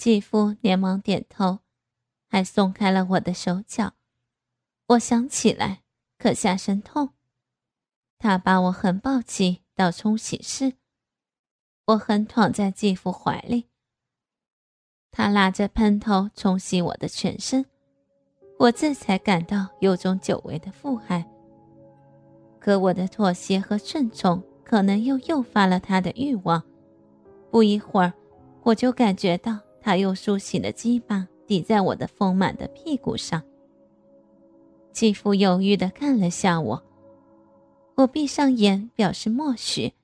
[0.00, 1.58] 继父连忙点头，
[2.26, 3.92] 还松开了我的手脚。
[4.86, 5.82] 我想起来，
[6.16, 7.10] 可下身痛。
[8.16, 10.72] 他把我横抱起到冲洗室，
[11.84, 13.66] 我横躺在继父怀里。
[15.10, 17.66] 他拉着喷头冲洗我的全身，
[18.58, 21.30] 我这才感到有种久违的父爱。
[22.58, 26.62] 可我的妥协和顺从，可能又诱发了他的欲望。
[27.50, 28.14] 不一会儿，
[28.62, 33.42] 我就感觉到他又竖起了鸡巴抵在我的丰满的屁股上。
[34.92, 36.84] 继父犹豫地看了下我。
[37.96, 39.94] 我闭上眼，表示默许。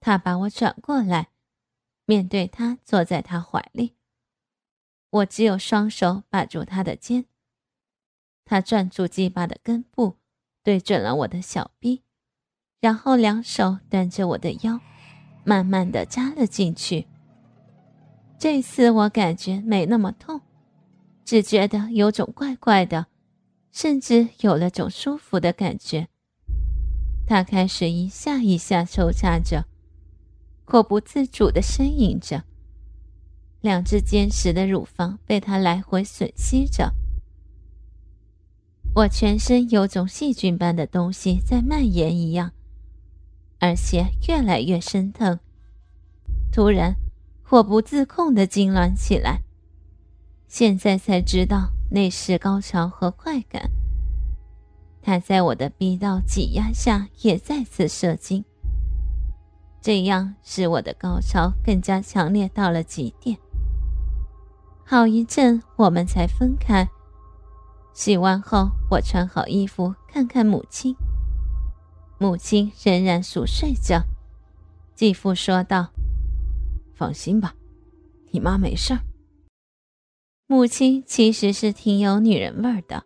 [0.00, 1.28] 他把我转过来，
[2.06, 3.94] 面对他，坐在他怀里。
[5.10, 7.26] 我只有双手把住他的肩。
[8.44, 10.16] 他攥住鸡巴的根部，
[10.62, 12.02] 对准了我的小臂，
[12.80, 14.80] 然后两手端着我的腰，
[15.44, 17.06] 慢慢的扎了进去。
[18.40, 20.40] 这次我感觉没那么痛，
[21.26, 23.08] 只觉得有种怪怪的，
[23.70, 26.08] 甚至有了种舒服的感觉。
[27.26, 29.66] 他开始一下一下抽插着，
[30.68, 32.44] 我不自主地呻吟着。
[33.60, 36.94] 两只坚实的乳房被他来回吮吸着，
[38.94, 42.52] 我全身有种细菌般的东西在蔓延一样，
[43.58, 45.38] 而且越来越生疼。
[46.50, 46.96] 突然，
[47.50, 49.42] 我不自控地痉挛起来。
[50.46, 53.70] 现在才知道那是高潮和快感。
[55.02, 58.44] 他在我的逼道挤压下也再次射精，
[59.80, 63.36] 这样使我的高潮更加强烈到了极点。
[64.84, 66.88] 好一阵，我们才分开。
[67.94, 70.94] 洗完后，我穿好衣服，看看母亲。
[72.18, 74.04] 母亲仍然熟睡着。
[74.94, 75.88] 继父说道
[77.00, 77.54] ：“放心吧，
[78.30, 79.00] 你妈没事儿。”
[80.46, 83.04] 母亲其实是挺有女人味儿的。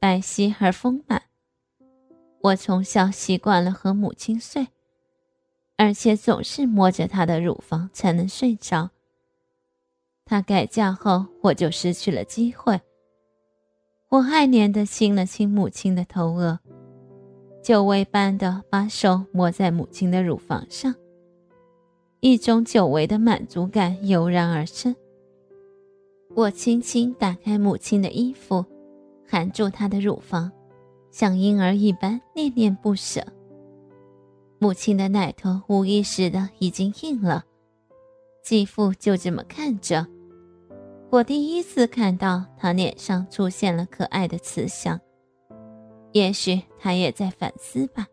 [0.00, 1.22] 白皙而丰满。
[2.42, 4.66] 我从小习惯了和母亲睡，
[5.76, 8.90] 而且总是摸着她的乳房才能睡着。
[10.24, 12.80] 她改嫁后，我就失去了机会。
[14.08, 16.58] 我爱怜地亲了亲母亲的头额，
[17.62, 20.94] 久违般的把手摸在母亲的乳房上，
[22.24, 24.96] 一种久违的满足感油然而生。
[26.34, 28.64] 我轻轻打开母亲的衣服。
[29.26, 30.50] 含住她的乳房，
[31.10, 33.22] 像婴儿一般恋恋不舍。
[34.58, 37.44] 母亲的奶头无意识的已经硬了，
[38.42, 40.06] 继父就这么看着。
[41.10, 44.98] 我第一次看到他脸上出现了可爱的慈祥，
[46.12, 48.06] 也许他也在反思吧。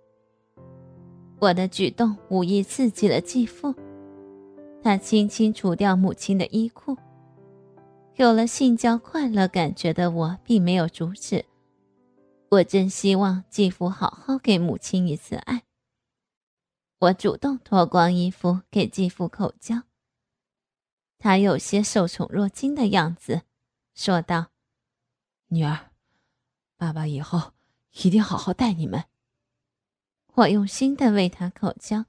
[1.39, 3.73] 我的举动无意刺激了继父，
[4.83, 6.97] 他轻轻除掉母亲的衣裤。
[8.15, 11.45] 有了性交快乐感觉的我，并没有阻止。
[12.49, 15.63] 我真希望继父好好给母亲一次爱。
[16.99, 19.83] 我主动脱光衣服给继父口交，
[21.17, 23.43] 他有些受宠若惊的样子，
[23.95, 24.47] 说道
[25.47, 25.91] ：“女儿，
[26.77, 27.53] 爸爸以后
[28.03, 29.05] 一定好好待你们。”
[30.35, 32.05] 我用心的为他口交，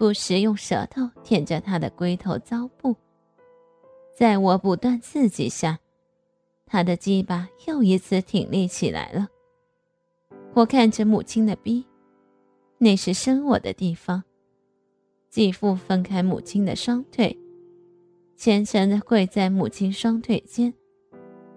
[0.00, 2.96] 不时用舌头舔着他的龟头糟布。
[4.16, 5.78] 在我不断刺激下，
[6.64, 9.28] 他的鸡巴又一次挺立起来了。
[10.54, 11.84] 我看着母亲的逼，
[12.78, 14.24] 那是生我的地方。
[15.28, 17.38] 继父分开母亲的双腿，
[18.36, 20.72] 虔诚地跪在母亲双腿间，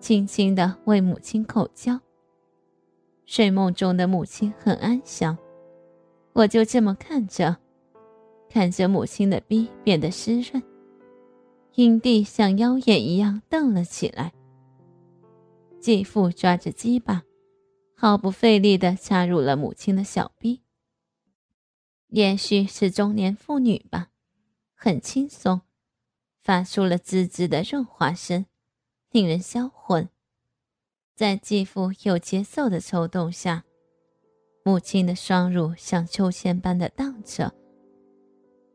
[0.02, 1.98] 轻轻地为母亲口交。
[3.26, 5.38] 睡梦中的母亲很安详，
[6.34, 7.56] 我就这么看着，
[8.54, 10.62] 看着母亲的逼变得湿润。
[11.74, 14.32] 阴蒂像妖眼一样瞪了起来。
[15.82, 17.24] 继父抓着鸡巴，
[17.96, 20.62] 毫不费力地插入了母亲的小臂。
[22.10, 24.10] 也许是中年妇女吧，
[24.76, 25.62] 很轻松，
[26.44, 28.46] 发出了滋滋的润滑声，
[29.10, 30.08] 令人销魂。
[31.16, 33.64] 在继父有节奏的抽动下，
[34.64, 37.52] 母亲的双乳像秋千般的荡着。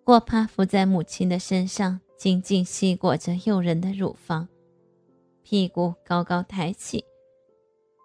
[0.09, 2.01] 我趴伏在母亲的身上。
[2.17, 4.49] 紧紧吸裹着诱人的乳房，
[5.45, 7.05] 屁股高高抬起，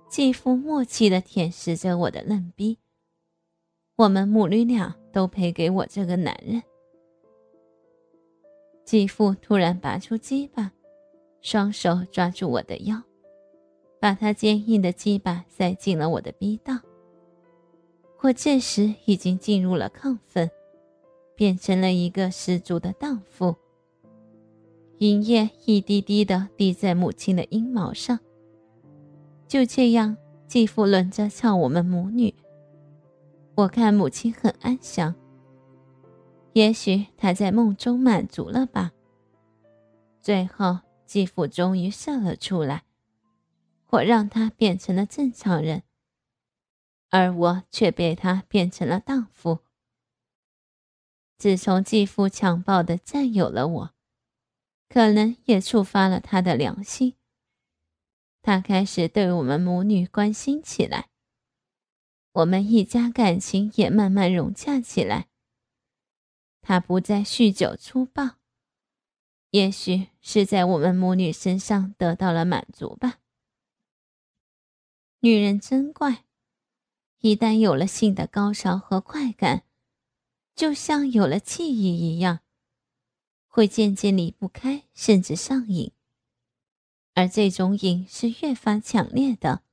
[0.07, 2.77] 继父默契地舔舐着我的嫩逼。
[3.95, 6.61] 我们母女俩都赔给我这个男人。
[8.85, 10.71] 继父突然拔出鸡巴，
[11.41, 13.01] 双手抓住我的腰，
[13.99, 16.77] 把他坚硬的鸡巴塞进了我的逼道。
[18.19, 20.47] 我这时已经进入了亢奋，
[21.35, 23.55] 变成了一个十足的荡妇。
[24.99, 28.19] 银液一滴滴的滴在母亲的阴毛上。
[29.47, 30.15] 就这样，
[30.47, 32.33] 继父轮着操我们母女。
[33.55, 35.13] 我看母亲很安详，
[36.53, 38.91] 也许她在梦中满足了吧。
[40.21, 42.83] 最后，继父终于射了出来，
[43.89, 45.83] 我让他变成了正常人，
[47.09, 49.59] 而我却被他变成了荡妇。
[51.43, 53.93] 自从继父强暴的占有了我，
[54.87, 57.15] 可能也触发了他的良心，
[58.41, 61.09] 他开始对我们母女关心起来。
[62.31, 65.27] 我们一家感情也慢慢融洽起来。
[66.61, 68.37] 他不再酗酒粗暴，
[69.49, 73.19] 也许是在我们母女身上得到了满足吧。
[75.19, 76.23] 女人真怪，
[77.19, 79.65] 一旦有了性的高潮和快感，
[80.55, 82.39] 就像有了记忆一样，
[83.47, 85.91] 会渐渐离不开，甚至上瘾。
[87.15, 89.63] 而这种瘾是越发强烈的。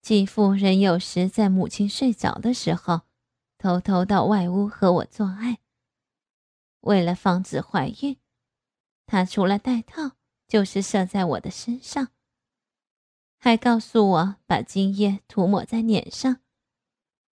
[0.00, 3.02] 继父仍有时在母亲睡着的时候，
[3.56, 5.58] 偷偷到外屋和我做爱。
[6.80, 8.16] 为了防止怀孕，
[9.06, 10.16] 他除了戴套，
[10.48, 12.08] 就是射在我的身上，
[13.38, 16.41] 还告诉我把精液涂抹在脸上，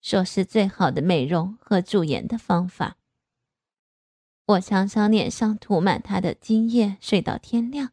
[0.02, 2.98] 说是最好的美容和驻颜的方法。
[4.44, 7.92] 我常常脸上涂满他的精液，睡到天亮。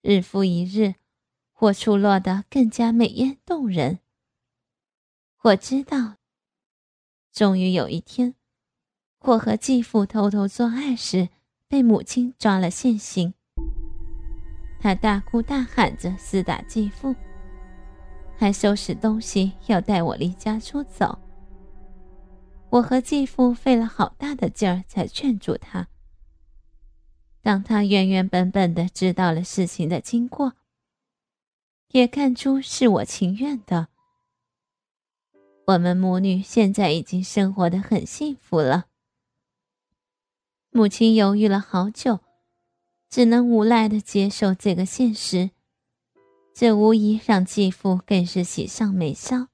[0.00, 0.94] 日复一日。
[1.60, 3.98] 我出落得更加美艳动人。
[5.42, 6.14] 我知道，
[7.32, 8.36] 终于有一天，
[9.18, 11.30] 我和继父偷偷做爱时，
[11.66, 13.34] 被母亲抓了现行。
[14.78, 17.16] 他大哭大喊着厮打继父，
[18.38, 21.18] 还收拾东西要带我离家出走。
[22.70, 25.88] 我和继父费了好大的劲儿才劝住他。
[27.42, 30.54] 当他原原本本的知道了事情的经过。
[31.92, 33.88] 也看出是我情愿的。
[35.68, 38.88] 我们母女现在已经生活的很幸福了。
[40.70, 42.20] 母亲犹豫了好久，
[43.08, 45.50] 只能无奈的接受这个现实。
[46.60, 49.46] 这无疑让继父更是喜上眉梢。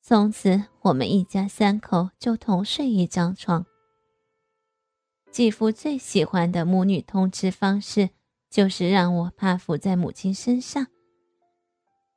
[0.00, 3.66] 从此，我们一家三口就同睡一张床。
[5.30, 8.08] 继父最喜欢的母女通吃方式。
[8.48, 10.86] 就是让我趴伏在母亲身上，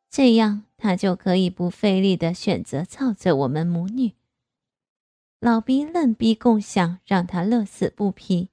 [0.10, 4.14] 这样他就可以不费力的选择操着我们母女。
[5.42, 8.48] 老逼嫩逼共享，让他乐此不疲。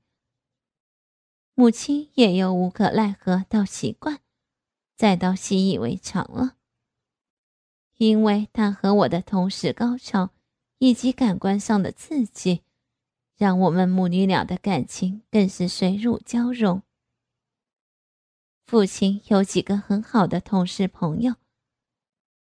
[1.55, 4.19] 母亲也由无可奈何到习惯，
[4.99, 6.57] 再到习以为常了。
[7.99, 10.31] 因为他和我的同时高潮，
[10.79, 12.65] 以及感官上的刺激，
[13.37, 16.83] 让我们母女俩的感情更是水乳交融。
[18.67, 21.37] 父亲有几个很好的同事朋友，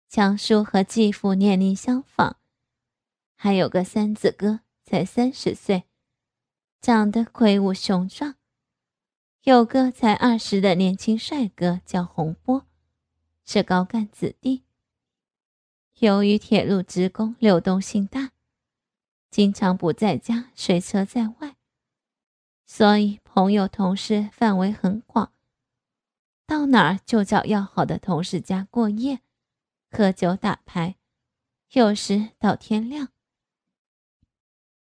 [0.10, 2.36] 强叔和继父年龄相仿，
[3.38, 5.86] 还有个三子哥才三十岁，
[6.82, 8.34] 长得魁梧雄壮；
[9.44, 12.68] 有个才二十的年轻帅哥叫洪波，
[13.44, 14.62] 是高干子弟。
[15.98, 18.34] 由于铁路职工流动性大，
[19.32, 21.56] 经常不在家，睡车在外，
[22.68, 25.34] 所以朋友同事范围很广。
[26.46, 29.22] 到哪儿就找要好的同事家过夜，
[29.90, 30.98] 喝酒打牌，
[31.72, 33.10] 有时到天亮。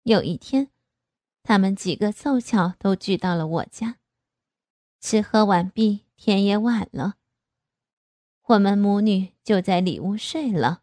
[0.04, 0.70] 有一天，
[1.42, 3.98] 他们几个凑巧都聚到了我家，
[5.06, 7.16] 吃喝完毕，天也晚了，
[8.44, 10.83] 我们母女就在里屋睡了。